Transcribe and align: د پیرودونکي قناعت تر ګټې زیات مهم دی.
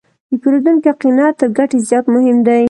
د 0.29 0.33
پیرودونکي 0.41 0.91
قناعت 1.01 1.35
تر 1.41 1.47
ګټې 1.57 1.77
زیات 1.89 2.05
مهم 2.15 2.37
دی. 2.47 2.59